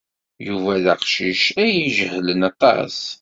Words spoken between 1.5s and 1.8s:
ay